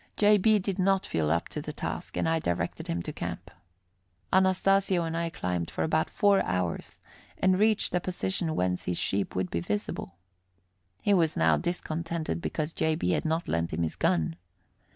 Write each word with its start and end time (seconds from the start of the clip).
J. 0.17 0.39
B. 0.39 0.57
did 0.57 0.79
not 0.79 1.05
feel 1.05 1.29
up 1.29 1.47
to 1.49 1.61
the 1.61 1.71
task, 1.73 2.17
and 2.17 2.27
I 2.27 2.39
directed 2.39 2.87
him 2.87 3.03
to 3.03 3.13
camp. 3.13 3.51
Anastasio 4.33 5.03
and 5.03 5.15
I 5.15 5.29
climbed 5.29 5.69
for 5.69 5.83
about 5.83 6.09
four 6.09 6.41
hours, 6.43 6.97
and 7.37 7.59
reached 7.59 7.93
a 7.93 7.99
position 7.99 8.55
whence 8.55 8.85
his 8.85 8.97
sheep 8.97 9.35
would 9.35 9.51
be 9.51 9.59
visible. 9.59 10.15
He 11.03 11.13
was 11.13 11.37
now 11.37 11.55
discontented 11.57 12.41
because 12.41 12.73
J. 12.73 12.95
B. 12.95 13.11
had 13.11 13.25
not 13.25 13.47
lent 13.47 13.73
him 13.73 13.83
his 13.83 13.95
gun. 13.95 14.37